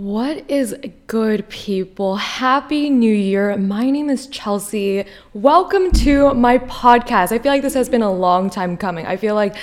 [0.00, 0.74] What is
[1.08, 2.16] good, people?
[2.16, 3.54] Happy New Year.
[3.58, 5.04] My name is Chelsea.
[5.34, 7.32] Welcome to my podcast.
[7.32, 9.04] I feel like this has been a long time coming.
[9.04, 9.56] I feel like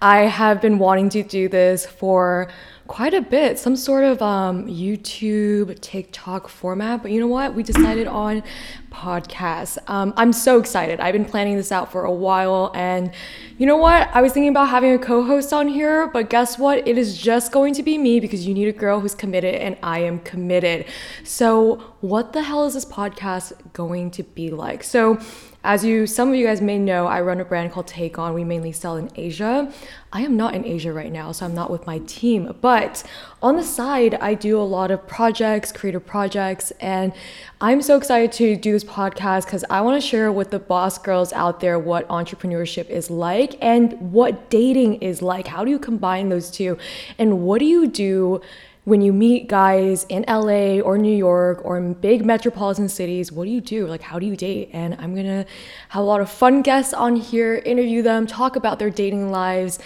[0.00, 2.48] I have been wanting to do this for
[2.92, 7.00] quite a bit, some sort of um, YouTube, TikTok format.
[7.00, 7.54] But you know what?
[7.54, 8.42] We decided on
[8.90, 9.78] podcast.
[9.88, 11.00] Um, I'm so excited.
[11.00, 12.70] I've been planning this out for a while.
[12.74, 13.10] And
[13.56, 14.10] you know what?
[14.12, 16.86] I was thinking about having a co host on here, but guess what?
[16.86, 19.78] It is just going to be me because you need a girl who's committed and
[19.82, 20.84] I am committed.
[21.24, 24.84] So, what the hell is this podcast going to be like?
[24.84, 25.18] So,
[25.64, 28.34] as you, some of you guys may know, I run a brand called Take On.
[28.34, 29.72] We mainly sell in Asia.
[30.12, 32.56] I am not in Asia right now, so I'm not with my team.
[32.60, 33.04] But
[33.40, 37.12] on the side, I do a lot of projects, creative projects, and
[37.60, 40.98] I'm so excited to do this podcast because I want to share with the boss
[40.98, 45.46] girls out there what entrepreneurship is like and what dating is like.
[45.46, 46.76] How do you combine those two?
[47.18, 48.40] And what do you do?
[48.84, 53.44] When you meet guys in LA or New York or in big metropolitan cities, what
[53.44, 53.86] do you do?
[53.86, 54.70] Like, how do you date?
[54.72, 55.46] And I'm gonna
[55.90, 59.78] have a lot of fun guests on here, interview them, talk about their dating lives,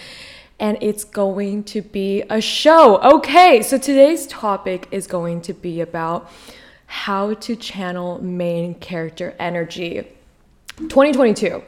[0.59, 2.99] and it's going to be a show.
[3.01, 6.31] Okay, so today's topic is going to be about
[6.87, 10.07] how to channel main character energy.
[10.77, 11.61] 2022.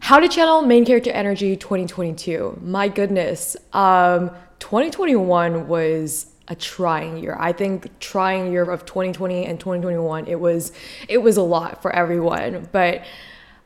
[0.00, 2.60] How to channel main character energy 2022.
[2.62, 3.56] My goodness.
[3.72, 7.36] Um, 2021 was a trying year.
[7.38, 10.72] I think trying year of 2020 and 2021 it was
[11.08, 12.68] it was a lot for everyone.
[12.72, 13.04] But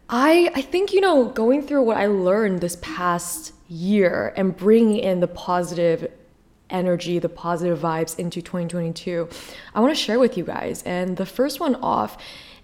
[0.09, 4.99] I I think you know going through what I learned this past year and bringing
[4.99, 6.11] in the positive
[6.71, 9.29] energy, the positive vibes into 2022,
[9.75, 10.83] I want to share with you guys.
[10.85, 12.17] And the first one off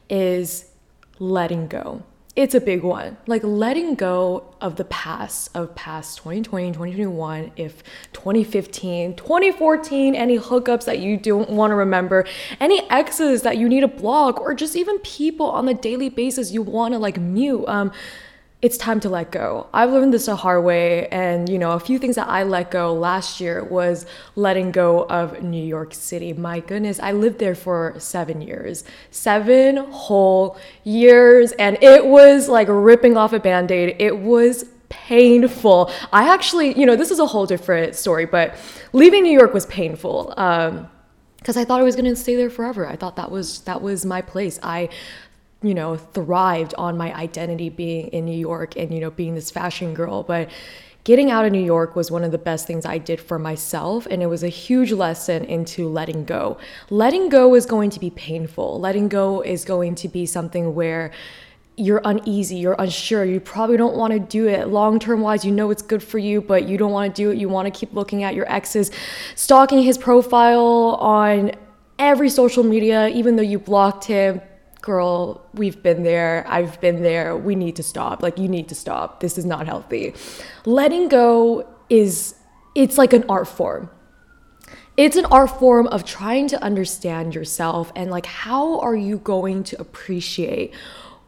[0.09, 0.71] is
[1.19, 2.03] letting go
[2.37, 3.17] it's a big one.
[3.27, 10.85] Like letting go of the past, of past 2020, 2021, if 2015, 2014, any hookups
[10.85, 12.27] that you don't want to remember,
[12.61, 16.53] any exes that you need to block, or just even people on the daily basis
[16.53, 17.65] you want to like mute.
[17.67, 17.91] Um,
[18.63, 19.67] it's time to let go.
[19.75, 21.09] I've learned this a hard way.
[21.09, 25.05] And, you know, a few things that I let go last year was letting go
[25.05, 26.33] of New York City.
[26.33, 31.53] My goodness, I lived there for seven years, seven whole years.
[31.53, 33.97] And it was like ripping off a band aid.
[33.99, 35.91] It was painful.
[36.13, 38.57] I actually, you know, this is a whole different story, but
[38.93, 40.33] leaving New York was painful.
[40.37, 40.89] Um,
[41.39, 42.89] because I thought I was going to stay there forever.
[42.89, 44.59] I thought that was that was my place.
[44.65, 44.89] I
[45.63, 49.51] you know, thrived on my identity being in New York and, you know, being this
[49.51, 50.23] fashion girl.
[50.23, 50.51] But
[51.05, 54.07] getting out of New York was one of the best things I did for myself.
[54.11, 56.59] And it was a huge lesson into letting go.
[56.91, 58.81] Letting go is going to be painful.
[58.81, 61.11] Letting go is going to be something where
[61.79, 65.45] you're uneasy, you're unsure, you probably don't want to do it long term wise.
[65.45, 67.37] You know it's good for you, but you don't want to do it.
[67.37, 68.91] You want to keep looking at your ex's,
[69.35, 71.53] stalking his profile on
[71.99, 74.41] every social media, even though you blocked him
[74.87, 78.23] girl, we've been there, I've been there, we need to stop.
[78.23, 79.19] Like, you need to stop.
[79.19, 80.15] This is not healthy.
[80.65, 82.37] Letting go is,
[82.77, 83.91] it's like an art form.
[84.97, 89.65] It's an art form of trying to understand yourself and, like, how are you going
[89.65, 90.73] to appreciate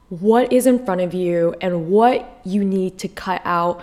[0.09, 3.83] what is in front of you and what you need to cut out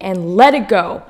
[0.00, 1.02] and let it go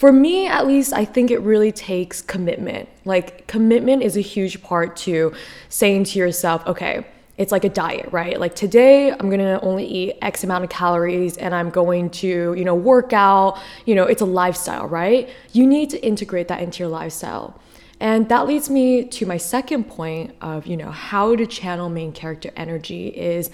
[0.00, 2.88] for me at least i think it really takes commitment.
[3.04, 5.34] Like commitment is a huge part to
[5.68, 7.06] saying to yourself okay
[7.36, 8.40] it's like a diet right?
[8.40, 12.64] Like today i'm gonna only eat x amount of calories and i'm going to you
[12.64, 13.60] know work out.
[13.84, 15.28] You know it's a lifestyle right?
[15.52, 17.60] You need to integrate that into your lifestyle.
[18.02, 22.12] And that leads me to my second point of, you know, how to channel main
[22.12, 23.50] character energy is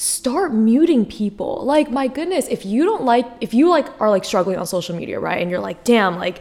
[0.00, 1.64] start muting people.
[1.64, 4.96] Like my goodness, if you don't like if you like are like struggling on social
[4.96, 5.40] media, right?
[5.40, 6.40] And you're like, "Damn, like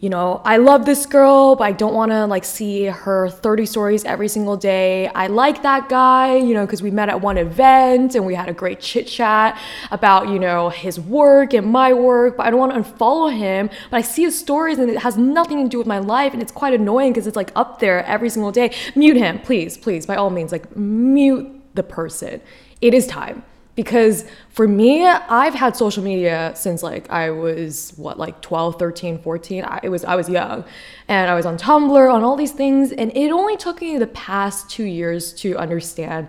[0.00, 3.66] you know, I love this girl, but I don't want to like see her 30
[3.66, 5.08] stories every single day.
[5.08, 8.48] I like that guy, you know, because we met at one event and we had
[8.48, 12.60] a great chit chat about, you know, his work and my work, but I don't
[12.60, 13.70] want to unfollow him.
[13.90, 16.40] But I see his stories and it has nothing to do with my life and
[16.40, 18.72] it's quite annoying because it's like up there every single day.
[18.94, 22.42] Mute him, please, please, by all means, like mute the person.
[22.82, 23.42] It is time.
[23.74, 29.18] Because for me i've had social media since like i was what like 12 13
[29.20, 30.64] 14 I, it was i was young.
[31.06, 34.08] And i was on tumblr on all these things and it only took me the
[34.08, 36.26] past two years to understand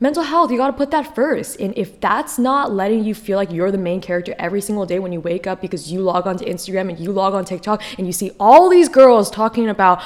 [0.00, 0.50] mental health.
[0.50, 1.60] You got to put that first.
[1.60, 4.98] And if that's not letting you feel like you're the main character every single day
[4.98, 7.82] when you wake up because you log on to instagram and you log on tiktok
[7.98, 10.02] and you see all these girls talking about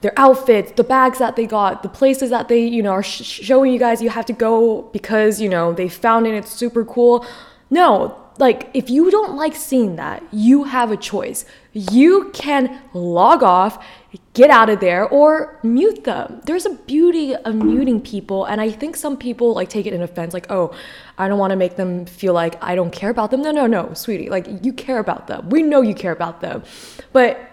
[0.00, 3.22] their outfits, the bags that they got, the places that they, you know, are sh-
[3.22, 6.84] showing you guys you have to go because, you know, they found it, it's super
[6.84, 7.24] cool.
[7.68, 11.44] No, like if you don't like seeing that, you have a choice.
[11.72, 13.84] You can log off,
[14.32, 16.40] get out of there, or mute them.
[16.46, 20.02] There's a beauty of muting people, and I think some people like take it in
[20.02, 20.74] offense, like, oh,
[21.18, 23.42] I don't want to make them feel like I don't care about them.
[23.42, 25.50] No, no, no, sweetie, like you care about them.
[25.50, 26.64] We know you care about them,
[27.12, 27.49] but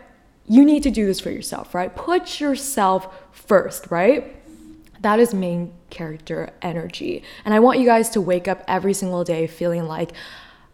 [0.48, 1.94] you need to do this for yourself, right?
[1.96, 4.36] Put yourself first, right?
[5.02, 7.24] That is main character energy.
[7.46, 10.12] And I want you guys to wake up every single day feeling like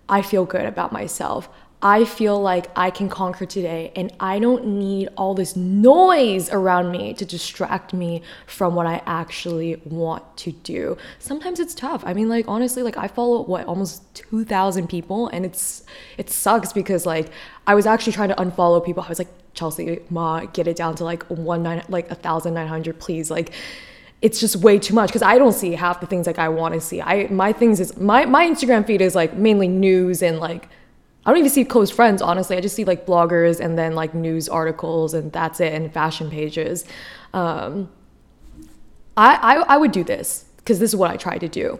[0.07, 1.49] I feel good about myself.
[1.85, 6.91] I feel like I can conquer today and I don't need all this noise around
[6.91, 10.95] me to distract me from what I actually want to do.
[11.19, 12.01] Sometimes it's tough.
[12.05, 15.83] I mean like honestly like I follow what almost 2000 people and it's
[16.17, 17.29] it sucks because like
[17.67, 19.03] I was actually trying to unfollow people.
[19.03, 22.53] I was like Chelsea, ma, get it down to like one nine like a thousand
[22.53, 23.29] nine hundred, please.
[23.29, 23.51] Like
[24.21, 26.75] it's just way too much because I don't see half the things like I want
[26.75, 27.01] to see.
[27.01, 30.69] I my things is my my Instagram feed is like mainly news and like
[31.25, 32.57] I don't even see close friends honestly.
[32.57, 36.29] I just see like bloggers and then like news articles and that's it and fashion
[36.29, 36.85] pages.
[37.33, 37.89] Um,
[39.15, 41.79] I, I I would do this because this is what I try to do.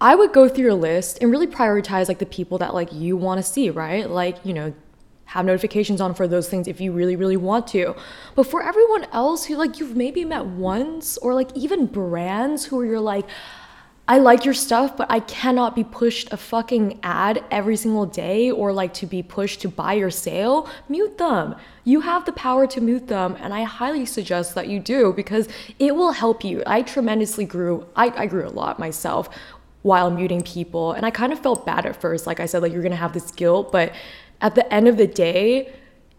[0.00, 3.16] I would go through your list and really prioritize like the people that like you
[3.16, 4.08] want to see, right?
[4.08, 4.72] Like, you know,
[5.30, 7.94] have notifications on for those things if you really really want to
[8.34, 12.82] but for everyone else who like you've maybe met once or like even brands who
[12.82, 13.24] you're like
[14.10, 18.50] I like your stuff, but I cannot be pushed a fucking ad every single day
[18.50, 20.68] or like to be pushed to buy your sale.
[20.88, 21.54] Mute them.
[21.84, 25.48] You have the power to mute them, and I highly suggest that you do because
[25.78, 26.64] it will help you.
[26.66, 29.28] I tremendously grew, I, I grew a lot myself
[29.82, 32.26] while muting people, and I kind of felt bad at first.
[32.26, 33.92] Like I said, like you're gonna have this guilt, but
[34.40, 35.72] at the end of the day,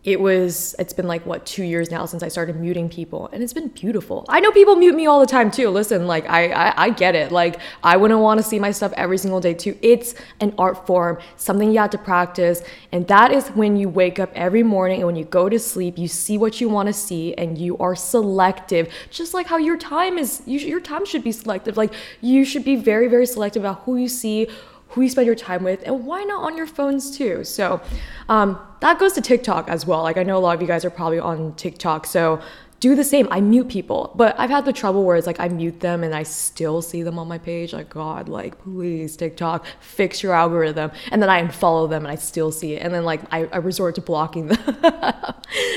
[0.04, 3.44] it was it's been like what two years now since i started muting people and
[3.44, 4.26] it's been beautiful.
[4.30, 5.70] I know people mute me all the time too.
[5.70, 7.32] Listen like i i, I get it.
[7.32, 9.78] Like i wouldn't want to see my stuff every single day too.
[9.82, 14.18] It's an art form something you have to practice and that is when you wake
[14.18, 16.94] up every morning and when you go to sleep you see what you want to
[16.94, 18.92] see and you are selective.
[19.12, 21.78] Just like how your time is you, your time should be selective.
[21.78, 24.48] Like you should be very very selective about who you see
[24.92, 27.44] who you spend your time with, and why not on your phones too?
[27.44, 27.82] So
[28.30, 30.04] um, that goes to TikTok as well.
[30.04, 32.42] Like I know a lot of you guys are probably on TikTok, so
[32.82, 33.28] do the same.
[33.32, 36.16] I mute people, but I've had the trouble where it's like I mute them and
[36.16, 37.74] I still see them on my page.
[37.74, 42.16] Like God, like please TikTok, fix your algorithm, and then I unfollow them and I
[42.16, 44.60] still see it, and then like I, I resort to blocking them.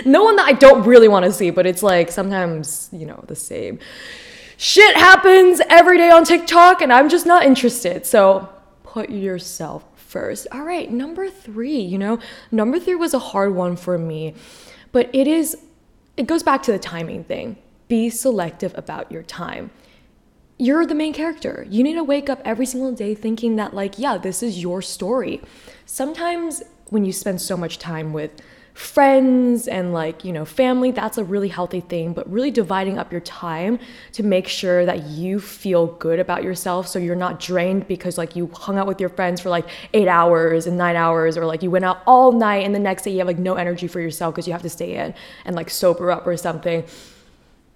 [0.07, 3.23] no one that I don't really want to see, but it's like sometimes you know
[3.29, 3.79] the same
[4.57, 8.07] shit happens every day on TikTok, and I'm just not interested.
[8.07, 8.49] So
[8.95, 10.47] put yourself first.
[10.53, 12.21] All right, number three, you know,
[12.53, 14.35] number three was a hard one for me,
[14.93, 15.57] but it is,
[16.17, 17.57] it goes back to the timing thing.
[17.89, 19.73] Be selective about your time.
[20.59, 21.67] You're the main character.
[21.69, 24.81] You need to wake up every single day thinking that, like, yeah, this is your
[24.81, 25.43] story.
[25.85, 28.31] Sometimes when you spend so much time with
[28.75, 33.13] friends and like, you know, family, that's a really healthy thing, but really dividing up
[33.13, 33.79] your time
[34.13, 38.35] to make sure that you feel good about yourself so you're not drained because like
[38.35, 41.63] you hung out with your friends for like 8 hours and 9 hours or like
[41.63, 44.01] you went out all night and the next day you have like no energy for
[44.01, 46.85] yourself because you have to stay in and like sober up or something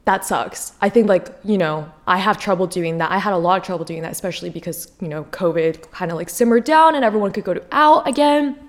[0.04, 0.72] that sucks.
[0.80, 3.12] I think like, you know, I have trouble doing that.
[3.12, 6.16] I had a lot of trouble doing that, especially because, you know, COVID kind of
[6.16, 8.67] like simmered down and everyone could go to out again.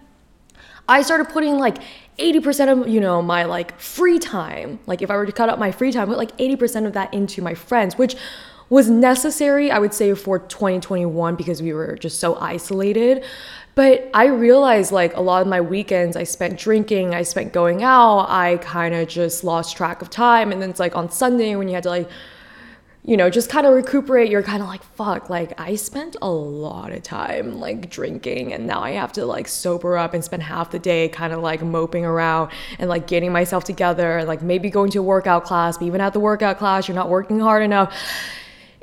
[0.90, 1.78] I started putting like
[2.18, 5.60] 80% of, you know, my like free time, like if I were to cut out
[5.60, 8.16] my free time, put like 80% of that into my friends, which
[8.70, 13.24] was necessary, I would say, for 2021 because we were just so isolated.
[13.76, 17.84] But I realized like a lot of my weekends I spent drinking, I spent going
[17.84, 20.52] out, I kind of just lost track of time.
[20.52, 22.10] And then it's like on Sunday when you had to like
[23.04, 26.30] you know, just kind of recuperate, you're kind of like, fuck, like I spent a
[26.30, 30.44] lot of time like drinking and now I have to like sober up and spend
[30.44, 34.42] half the day kind of like moping around and like getting myself together and like
[34.42, 37.40] maybe going to a workout class, but even at the workout class, you're not working
[37.40, 37.96] hard enough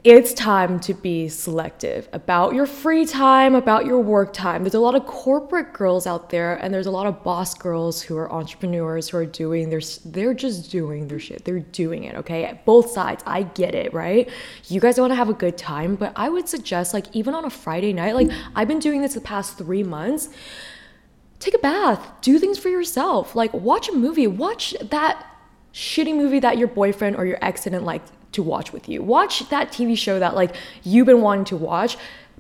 [0.06, 4.62] it's time to be selective about your free time, about your work time.
[4.62, 8.02] There's a lot of corporate girls out there, and there's a lot of boss girls
[8.02, 11.44] who are entrepreneurs who are doing their, they're just doing their shit.
[11.44, 12.60] They're doing it, okay?
[12.64, 14.30] Both sides, I get it, right?
[14.68, 17.44] You guys want to have a good time, but I would suggest, like, even on
[17.44, 20.28] a Friday night, like, I've been doing this the past three months.
[21.40, 23.34] Take a bath, do things for yourself.
[23.34, 25.26] Like, watch a movie, watch that
[25.76, 28.02] shitty movie that your boyfriend or your ex didn't like
[28.32, 29.02] to watch with you.
[29.02, 31.98] Watch that TV show that like you've been wanting to watch.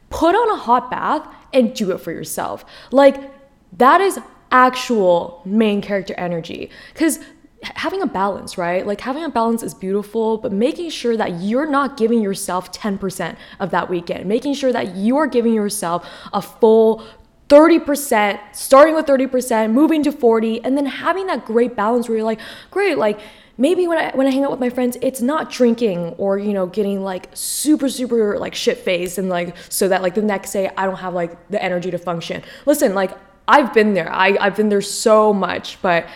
[0.08, 2.64] Put on a hot bath and do it for yourself.
[2.90, 3.30] Like
[3.76, 4.18] that is
[4.50, 7.18] actual main character energy cuz
[7.62, 8.86] having a balance, right?
[8.86, 13.36] Like having a balance is beautiful, but making sure that you're not giving yourself 10%
[13.60, 17.04] of that weekend, making sure that you are giving yourself a full
[17.48, 22.26] 30%, starting with 30%, moving to 40, and then having that great balance where you're
[22.26, 23.20] like, great, like
[23.58, 26.52] maybe when I when I hang out with my friends, it's not drinking or you
[26.52, 30.52] know getting like super super like shit faced and like so that like the next
[30.52, 32.42] day I don't have like the energy to function.
[32.66, 33.12] Listen, like
[33.48, 34.12] I've been there.
[34.12, 36.06] I I've been there so much, but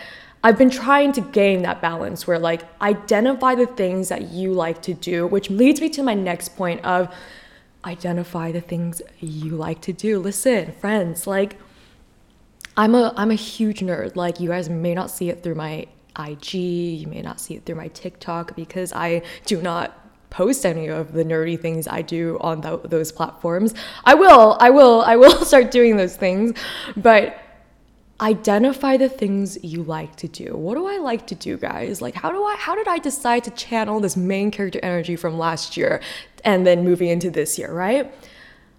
[0.43, 4.81] I've been trying to gain that balance where like identify the things that you like
[4.83, 7.13] to do, which leads me to my next point of
[7.85, 10.19] identify the things you like to do.
[10.19, 11.57] Listen, friends, like
[12.77, 14.15] I'm a I'm a huge nerd.
[14.15, 15.87] Like you guys may not see it through my
[16.19, 19.97] IG, you may not see it through my TikTok because I do not
[20.29, 23.73] post any of the nerdy things I do on th- those platforms.
[24.05, 26.57] I will, I will, I will start doing those things,
[26.95, 27.37] but
[28.21, 30.55] identify the things you like to do.
[30.55, 32.01] What do I like to do, guys?
[32.01, 35.37] Like how do I how did I decide to channel this main character energy from
[35.37, 36.01] last year
[36.43, 38.13] and then moving into this year, right?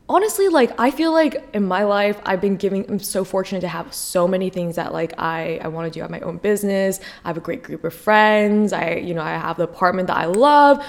[0.08, 3.68] honestly like i feel like in my life i've been giving i'm so fortunate to
[3.68, 7.00] have so many things that like i i want to do have my own business
[7.24, 10.16] i have a great group of friends i you know i have the apartment that
[10.16, 10.84] i love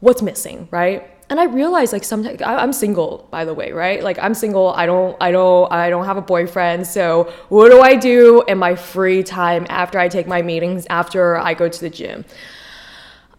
[0.00, 4.02] what's missing right and i realize like sometimes i'm single by the way right?
[4.02, 7.80] Like i'm single i don't i don't i don't have a boyfriend so what do
[7.80, 11.80] i do in my free time after i take my meetings after i go to
[11.80, 12.24] the gym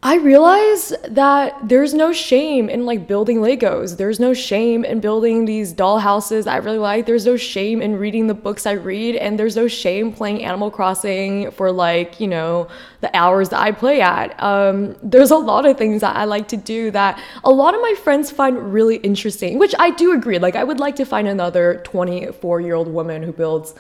[0.04, 3.98] I realize that there's no shame in like building Legos.
[3.98, 7.06] There's no shame in building these doll houses I really like.
[7.06, 9.16] There's no shame in reading the books I read.
[9.18, 12.68] And there's no shame playing Animal Crossing for like, you know,
[13.02, 14.42] the hours that I play at.
[14.42, 17.82] Um, there's a lot of things that I like to do that a lot of
[17.82, 20.40] my friends find really interesting, which I do agree.
[20.40, 23.76] Like, I would like to find another 24 year old woman who builds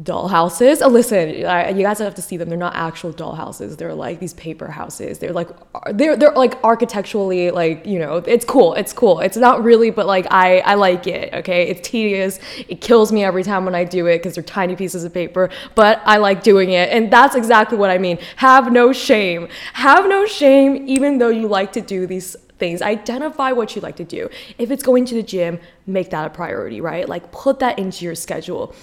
[0.00, 0.80] doll houses.
[0.80, 2.48] Oh, listen, you guys have to see them.
[2.48, 3.76] They're not actual doll houses.
[3.76, 5.18] They're like these paper houses.
[5.18, 5.48] They're like
[5.92, 8.74] they're they're like architecturally like you know it's cool.
[8.74, 9.18] It's cool.
[9.20, 11.34] It's not really, but like I I like it.
[11.34, 12.38] Okay, it's tedious.
[12.68, 15.50] It kills me every time when I do it because they're tiny pieces of paper.
[15.74, 18.18] But I like doing it, and that's exactly what I mean.
[18.36, 19.48] Have no shame.
[19.72, 22.82] Have no shame, even though you like to do these things.
[22.82, 24.28] Identify what you like to do.
[24.58, 27.08] If it's going to the gym, make that a priority, right?
[27.08, 28.74] Like put that into your schedule.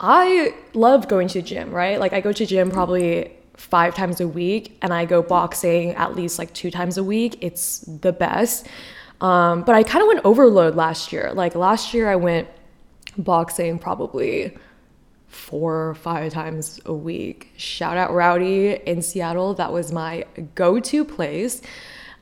[0.00, 1.98] I love going to the gym, right?
[1.98, 6.14] Like I go to gym probably five times a week and I go boxing at
[6.14, 7.38] least like two times a week.
[7.40, 8.66] It's the best.
[9.20, 11.32] Um, but I kind of went overload last year.
[11.34, 12.48] Like last year I went
[13.16, 14.56] boxing probably
[15.26, 17.50] four or five times a week.
[17.56, 19.54] Shout out Rowdy in Seattle.
[19.54, 20.24] That was my
[20.54, 21.60] go-to place.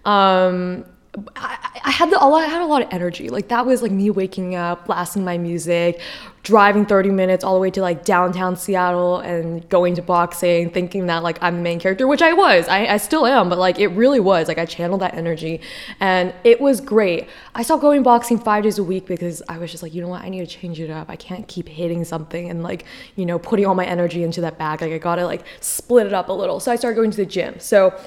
[0.07, 0.87] Um,
[1.35, 3.29] I, I had the, I had a lot of energy.
[3.29, 6.01] Like that was like me waking up, blasting my music,
[6.43, 11.07] driving 30 minutes all the way to like downtown Seattle and going to boxing, thinking
[11.07, 12.69] that like I'm the main character, which I was.
[12.69, 14.47] I, I still am, but like it really was.
[14.49, 15.61] Like I channeled that energy
[16.01, 17.29] and it was great.
[17.55, 20.09] I stopped going boxing five days a week because I was just like, you know
[20.09, 21.09] what, I need to change it up.
[21.09, 22.85] I can't keep hitting something and like,
[23.17, 24.83] you know, putting all my energy into that bag.
[24.83, 26.61] Like I gotta like split it up a little.
[26.61, 27.59] So I started going to the gym.
[27.59, 27.99] So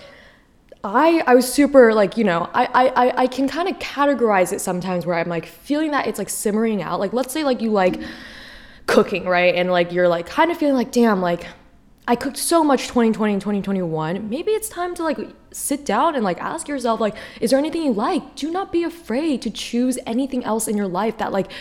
[0.83, 4.61] I I was super like you know I I I can kind of categorize it
[4.61, 6.99] sometimes where I'm like feeling that it's like simmering out.
[6.99, 8.01] Like let's say like you like
[8.85, 9.55] cooking right?
[9.55, 11.45] And like you're like kind of feeling like damn like
[12.07, 15.19] I cooked so much 2020 and 2021 maybe it's time to like
[15.51, 18.35] sit down and like ask yourself like is there anything you like?
[18.35, 21.51] Do not be afraid to choose anything else in your life that like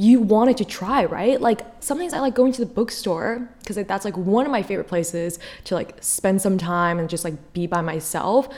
[0.00, 1.38] you wanted to try, right?
[1.38, 4.62] Like sometimes I like going to the bookstore because like, that's like one of my
[4.62, 8.48] favorite places to like spend some time and just like be by myself.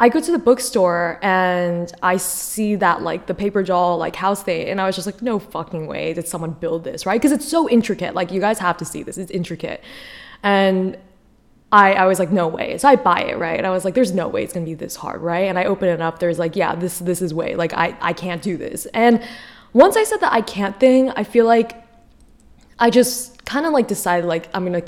[0.00, 4.42] I go to the bookstore and I see that like the paper doll like house
[4.42, 7.20] thing, and I was just like, no fucking way did someone build this, right?
[7.20, 8.16] Because it's so intricate.
[8.16, 9.18] Like you guys have to see this.
[9.18, 9.84] It's intricate,
[10.42, 10.98] and
[11.70, 12.76] I, I was like, no way.
[12.78, 13.56] So I buy it, right?
[13.56, 15.46] And I was like, there's no way it's gonna be this hard, right?
[15.46, 17.54] And I open it up, there's like, yeah, this this is way.
[17.54, 18.86] Like I I can't do this.
[18.86, 19.22] And
[19.72, 21.82] once I said the I can't thing, I feel like
[22.78, 24.82] I just kind of like decided like I'm gonna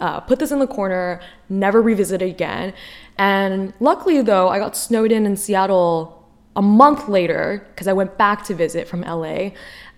[0.00, 2.74] uh, put this in the corner, never revisit it again.
[3.18, 6.12] And luckily though, I got snowed in in Seattle
[6.54, 9.50] a month later because I went back to visit from LA,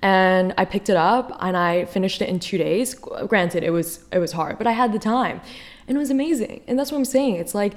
[0.03, 2.95] and I picked it up and I finished it in two days.
[2.95, 5.41] Granted, it was it was hard, but I had the time,
[5.87, 6.63] and it was amazing.
[6.67, 7.37] And that's what I'm saying.
[7.37, 7.75] It's like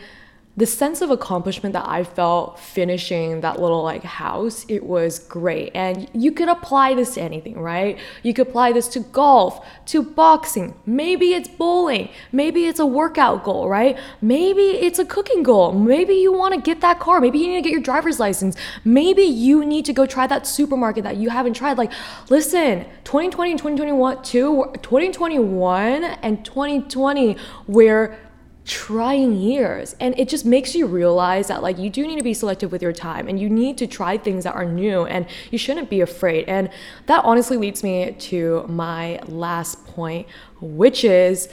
[0.57, 5.71] the sense of accomplishment that I felt finishing that little like house, it was great.
[5.73, 7.97] And you could apply this to anything, right?
[8.21, 13.45] You could apply this to golf, to boxing, maybe it's bowling, maybe it's a workout
[13.45, 13.97] goal, right?
[14.21, 15.71] Maybe it's a cooking goal.
[15.71, 18.57] Maybe you want to get that car, maybe you need to get your driver's license.
[18.83, 21.77] Maybe you need to go try that supermarket that you haven't tried.
[21.77, 21.93] Like,
[22.29, 28.19] listen, 2020 and 2021, 2021 and 2020 where
[28.65, 29.95] trying years.
[29.99, 32.81] And it just makes you realize that like you do need to be selective with
[32.81, 36.01] your time and you need to try things that are new and you shouldn't be
[36.01, 36.45] afraid.
[36.47, 36.69] And
[37.07, 40.27] that honestly leads me to my last point
[40.59, 41.49] which is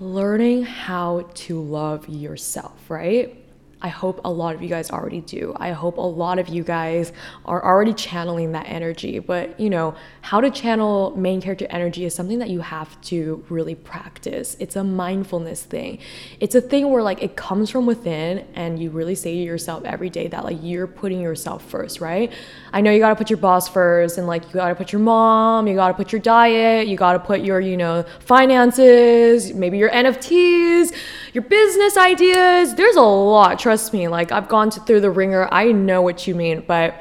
[0.00, 3.41] learning how to love yourself right
[3.82, 5.54] I hope a lot of you guys already do.
[5.58, 7.12] I hope a lot of you guys
[7.44, 9.18] are already channeling that energy.
[9.18, 13.44] But, you know, how to channel main character energy is something that you have to
[13.48, 14.56] really practice.
[14.60, 15.98] It's a mindfulness thing.
[16.38, 19.84] It's a thing where, like, it comes from within and you really say to yourself
[19.84, 22.32] every day that, like, you're putting yourself first, right?
[22.72, 25.66] I know you gotta put your boss first and, like, you gotta put your mom,
[25.66, 30.92] you gotta put your diet, you gotta put your, you know, finances, maybe your NFTs,
[31.32, 32.76] your business ideas.
[32.76, 33.58] There's a lot.
[33.58, 35.48] Trust trust me, like I've gone to, through the ringer.
[35.50, 36.94] I know what you mean, but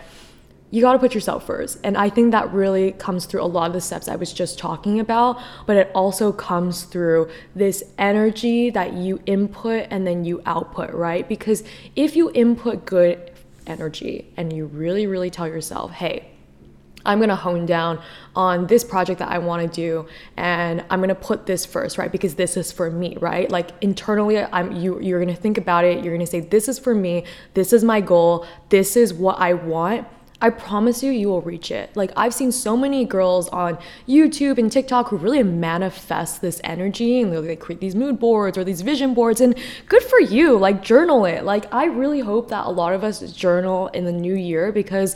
[0.69, 1.77] you got to put yourself first.
[1.83, 4.57] And I think that really comes through a lot of the steps I was just
[4.57, 10.41] talking about, but it also comes through this energy that you input and then you
[10.45, 11.27] output, right?
[11.27, 11.65] Because
[11.97, 13.31] if you input good
[13.67, 16.30] energy and you really, really tell yourself, hey,
[17.05, 18.01] I'm going to hone down
[18.35, 21.97] on this project that I want to do and I'm going to put this first,
[21.97, 22.11] right?
[22.11, 23.49] Because this is for me, right?
[23.49, 26.67] Like internally I'm you you're going to think about it, you're going to say this
[26.67, 30.07] is for me, this is my goal, this is what I want.
[30.43, 31.95] I promise you, you will reach it.
[31.95, 33.77] Like, I've seen so many girls on
[34.07, 38.63] YouTube and TikTok who really manifest this energy and they create these mood boards or
[38.63, 39.39] these vision boards.
[39.39, 39.55] And
[39.87, 40.57] good for you.
[40.57, 41.43] Like, journal it.
[41.43, 45.15] Like, I really hope that a lot of us journal in the new year because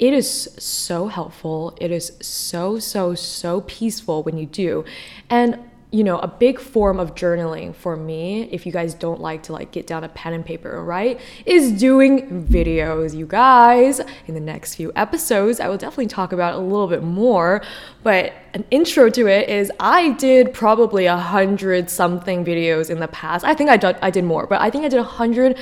[0.00, 1.76] it is so helpful.
[1.78, 4.84] It is so, so, so peaceful when you do.
[5.28, 5.58] And
[5.92, 9.52] you know, a big form of journaling for me, if you guys don't like to
[9.52, 13.14] like get down a pen and paper, right, is doing videos.
[13.14, 17.02] You guys, in the next few episodes, I will definitely talk about a little bit
[17.02, 17.60] more.
[18.04, 23.08] But an intro to it is I did probably a hundred something videos in the
[23.08, 23.44] past.
[23.44, 25.58] I think I did I did more, but I think I did a hundred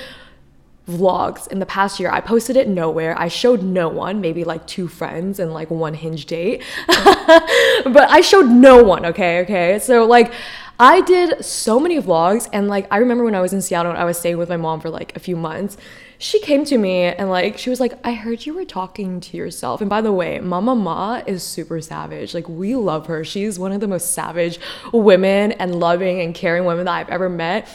[0.88, 2.10] vlogs in the past year.
[2.10, 3.18] I posted it nowhere.
[3.18, 6.62] I showed no one, maybe like two friends and like one hinge date.
[6.86, 9.40] but I showed no one, okay?
[9.40, 9.78] Okay.
[9.78, 10.32] So like
[10.80, 14.00] I did so many vlogs and like I remember when I was in Seattle and
[14.00, 15.76] I was staying with my mom for like a few months.
[16.20, 19.36] She came to me and like she was like, "I heard you were talking to
[19.36, 22.34] yourself." And by the way, Mama Ma is super savage.
[22.34, 23.24] Like we love her.
[23.24, 24.58] She's one of the most savage
[24.92, 27.68] women and loving and caring women that I've ever met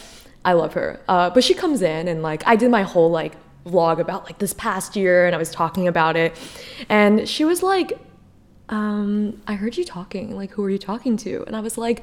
[0.44, 1.00] I love her.
[1.08, 4.38] Uh, but she comes in and like I did my whole like vlog about like
[4.38, 6.36] this past year and I was talking about it.
[6.88, 7.98] And she was like,
[8.68, 10.36] um, I heard you talking.
[10.36, 11.44] Like, who are you talking to?
[11.46, 12.02] And I was like,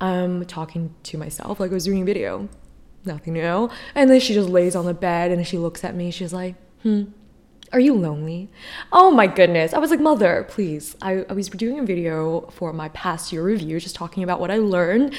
[0.00, 1.60] I'm talking to myself.
[1.60, 2.48] Like, I was doing a video.
[3.04, 3.70] Nothing new.
[3.94, 6.10] And then she just lays on the bed and she looks at me.
[6.10, 7.04] She's like, hmm,
[7.72, 8.48] are you lonely?
[8.92, 9.72] Oh my goodness.
[9.72, 10.96] I was like, Mother, please.
[11.02, 14.50] I, I was doing a video for my past year review, just talking about what
[14.50, 15.14] I learned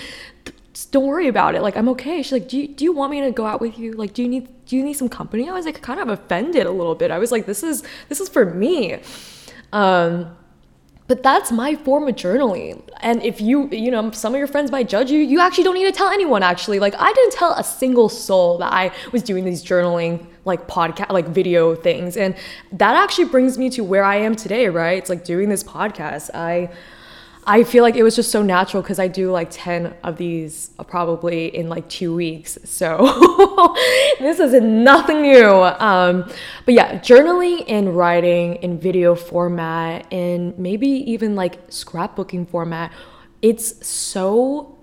[0.92, 1.62] don't worry about it.
[1.62, 2.22] Like I'm okay.
[2.22, 3.94] She's like, do you, do you want me to go out with you?
[3.94, 5.50] Like, do you need do you need some company?
[5.50, 7.12] I was like kind of offended a little bit.
[7.12, 9.00] I was like, this is this is for me.
[9.72, 10.36] Um,
[11.08, 12.82] but that's my form of journaling.
[13.02, 15.76] And if you, you know, some of your friends might judge you, you actually don't
[15.76, 16.80] need to tell anyone actually.
[16.80, 21.12] Like I didn't tell a single soul that I was doing these journaling like podcast
[21.12, 22.16] like video things.
[22.16, 22.36] And
[22.72, 24.98] that actually brings me to where I am today, right?
[24.98, 26.30] It's like doing this podcast.
[26.34, 26.70] I
[27.46, 30.72] I feel like it was just so natural because I do like 10 of these
[30.88, 32.58] probably in like two weeks.
[32.64, 32.98] So
[34.20, 35.50] this is nothing new.
[35.50, 36.30] Um,
[36.66, 42.92] but yeah, journaling and writing in video format and maybe even like scrapbooking format,
[43.42, 44.78] it's so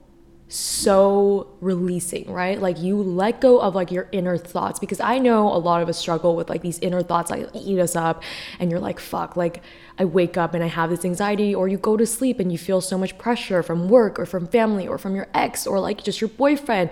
[0.52, 2.60] so releasing, right?
[2.60, 5.88] Like you let go of like your inner thoughts because I know a lot of
[5.88, 8.22] us struggle with like these inner thoughts like eat us up
[8.58, 9.62] and you're like fuck, like
[9.96, 12.58] I wake up and I have this anxiety or you go to sleep and you
[12.58, 16.02] feel so much pressure from work or from family or from your ex or like
[16.02, 16.90] just your boyfriend.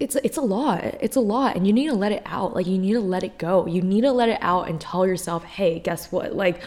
[0.00, 0.82] It's it's a lot.
[1.00, 2.54] It's a lot and you need to let it out.
[2.54, 3.66] Like you need to let it go.
[3.66, 6.34] You need to let it out and tell yourself, "Hey, guess what?
[6.34, 6.62] Like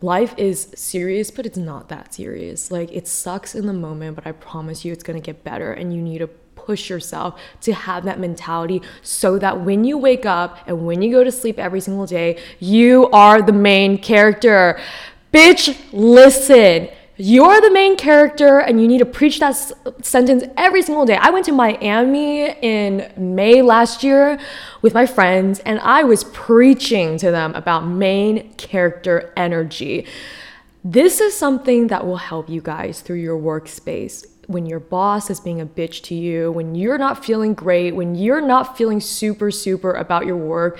[0.00, 2.70] life is serious, but it's not that serious.
[2.70, 5.72] Like it sucks in the moment, but I promise you it's going to get better
[5.72, 10.26] and you need to push yourself to have that mentality so that when you wake
[10.26, 14.78] up and when you go to sleep every single day, you are the main character.
[15.32, 16.88] Bitch, listen.
[17.20, 21.16] You're the main character, and you need to preach that s- sentence every single day.
[21.16, 24.38] I went to Miami in May last year
[24.82, 30.06] with my friends, and I was preaching to them about main character energy.
[30.84, 34.24] This is something that will help you guys through your workspace.
[34.46, 38.14] When your boss is being a bitch to you, when you're not feeling great, when
[38.14, 40.78] you're not feeling super, super about your work,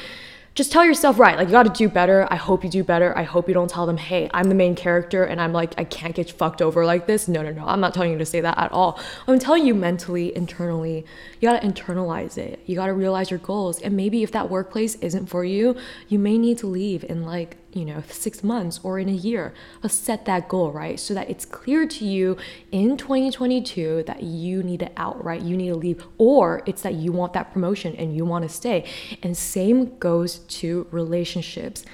[0.59, 2.27] just tell yourself right like you got to do better.
[2.33, 3.17] I hope you do better.
[3.17, 5.85] I hope you don't tell them hey i'm the main character and i'm like i
[5.85, 7.29] can't get fucked over like this.
[7.29, 7.65] No no no.
[7.65, 8.99] I'm not telling you to say that at all.
[9.29, 11.07] I'm telling you mentally internally
[11.39, 12.59] you got to internalize it.
[12.67, 13.81] You got to realize your goals.
[13.81, 15.77] And maybe if that workplace isn't for you
[16.09, 19.53] you may need to leave and like you know, six months or in a year.
[19.87, 20.99] Set that goal, right?
[20.99, 22.37] So that it's clear to you
[22.73, 25.41] in 2022 that you need to out, right?
[25.41, 28.49] You need to leave, or it's that you want that promotion and you want to
[28.49, 28.85] stay.
[29.23, 31.85] And same goes to relationships.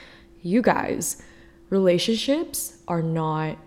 [0.43, 1.23] You guys,
[1.71, 3.59] relationships are not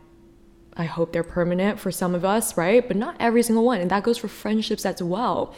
[0.80, 2.88] I hope they're permanent for some of us, right?
[2.88, 3.82] But not every single one.
[3.82, 5.56] And that goes for friendships as well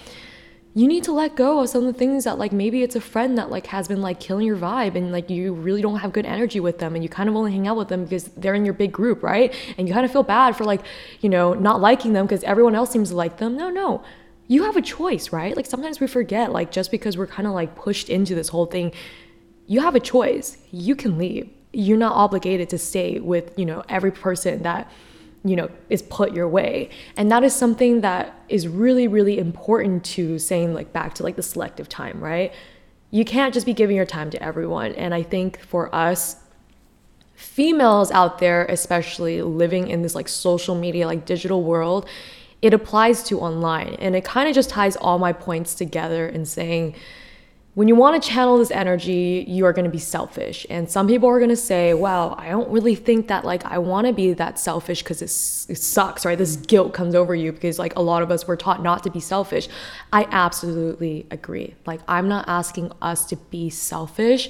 [0.75, 3.01] you need to let go of some of the things that like maybe it's a
[3.01, 6.13] friend that like has been like killing your vibe and like you really don't have
[6.13, 8.53] good energy with them and you kind of only hang out with them because they're
[8.53, 9.53] in your big group right?
[9.77, 10.81] And you kind of feel bad for like
[11.21, 13.57] you know not liking them because everyone else seems to like them.
[13.57, 14.03] No no.
[14.47, 15.55] You have a choice right?
[15.55, 18.67] Like sometimes we forget like just because we're kind of like pushed into this whole
[18.67, 18.93] thing
[19.65, 20.57] you have a choice.
[20.71, 21.47] You can leave.
[21.73, 24.91] You're not obligated to stay with you know every person that
[25.43, 26.89] you know is put your way.
[27.17, 31.35] And that is something that is really really important to saying like back to like
[31.35, 32.53] the selective time right?
[33.11, 34.93] You can't just be giving your time to everyone.
[34.93, 36.37] And i think for us
[37.35, 42.05] females out there especially living in this like social media like digital world
[42.61, 43.95] it applies to online.
[43.99, 46.95] And it kind of just ties all my points together in saying
[47.75, 50.65] when you want to channel this energy, you are going to be selfish.
[50.69, 53.77] And some people are going to say, well, I don't really think that like I
[53.77, 56.37] want to be that selfish because it sucks, right?
[56.37, 59.11] This guilt comes over you because like a lot of us were taught not to
[59.11, 59.69] be selfish.
[60.11, 61.75] I absolutely agree.
[61.85, 64.49] Like, I'm not asking us to be selfish.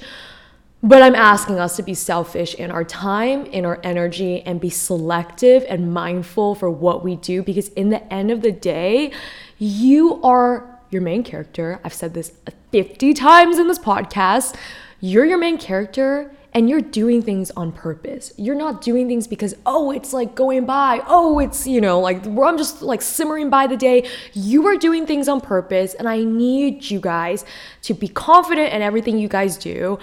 [0.82, 4.70] But I'm asking us to be selfish in our time, in our energy, and be
[4.70, 9.12] selective and mindful for what we do because, in the end of the day,
[9.58, 11.80] you are your main character.
[11.84, 12.32] I've said this
[12.72, 14.56] 50 times in this podcast.
[15.00, 18.32] You're your main character and you're doing things on purpose.
[18.36, 21.00] You're not doing things because, oh, it's like going by.
[21.06, 24.08] Oh, it's, you know, like I'm just like simmering by the day.
[24.32, 25.94] You are doing things on purpose.
[25.94, 27.44] And I need you guys
[27.82, 29.98] to be confident in everything you guys do.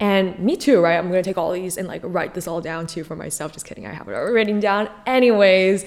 [0.00, 0.96] And me too, right?
[0.96, 3.52] I'm gonna take all these and like write this all down too for myself.
[3.52, 4.88] Just kidding, I have it already written down.
[5.06, 5.84] Anyways,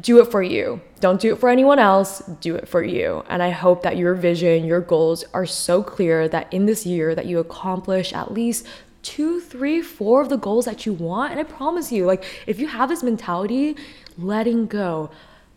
[0.00, 0.80] do it for you.
[1.00, 3.24] Don't do it for anyone else, do it for you.
[3.28, 7.14] And I hope that your vision, your goals are so clear that in this year
[7.14, 8.66] that you accomplish at least
[9.02, 11.32] two, three, four of the goals that you want.
[11.32, 13.76] And I promise you, like if you have this mentality,
[14.16, 15.10] letting go,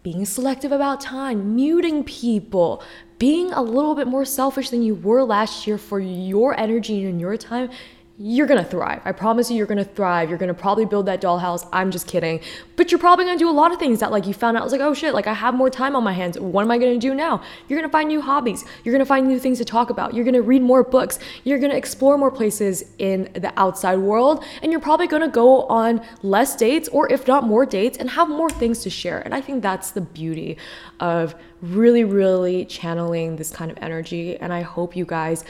[0.04, 2.84] being selective about time, muting people,
[3.17, 7.21] being a little bit more selfish than you were last year for your energy and
[7.21, 7.69] your time
[8.17, 9.01] you're gonna thrive.
[9.04, 10.30] I promise you, you're gonna thrive.
[10.30, 11.67] You're gonna probably build that dollhouse.
[11.73, 12.39] I'm just kidding.
[12.78, 14.71] But you're probably gonna do a lot of things that, like, you found out, was
[14.71, 16.39] like, oh shit, like, I have more time on my hands.
[16.39, 17.41] What am I gonna do now?
[17.67, 18.63] You're gonna find new hobbies.
[18.86, 20.13] You're gonna find new things to talk about.
[20.13, 21.19] You're gonna read more books.
[21.43, 24.45] You're gonna explore more places in the outside world.
[24.62, 28.30] And you're probably gonna go on less dates, or if not more dates, and have
[28.30, 29.19] more things to share.
[29.19, 30.58] And I think that's the beauty
[31.01, 34.38] of really, really channeling this kind of energy.
[34.38, 35.43] And I hope you guys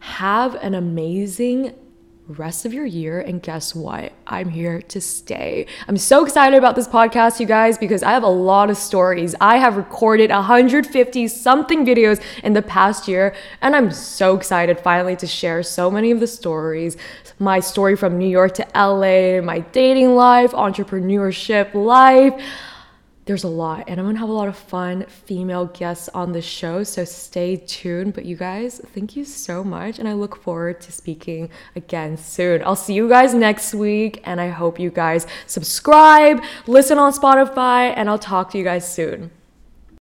[0.00, 1.74] have an amazing
[2.30, 3.20] rest of your year.
[3.20, 4.12] And guess what?
[4.26, 5.66] I'm here to stay.
[5.88, 9.34] I'm so excited about this podcast, you guys, because I have a lot of stories.
[9.40, 15.16] I have recorded 150 something videos in the past year, and I'm so excited finally
[15.16, 16.96] to share so many of the stories.
[17.38, 22.40] My story from New York to LA, my dating life, entrepreneurship life
[23.26, 26.42] there's a lot and i'm gonna have a lot of fun female guests on the
[26.42, 28.14] show so stay tuned.
[28.14, 32.62] But you guys thank you so much and i look forward to speaking again soon.
[32.64, 37.92] I'll see you guys next week and i hope you guys subscribe listen on spotify
[37.96, 39.30] and i'll talk to you guys soon